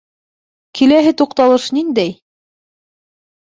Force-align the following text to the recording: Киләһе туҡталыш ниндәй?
Киләһе 0.79 1.11
туҡталыш 1.21 1.69
ниндәй? 1.79 2.19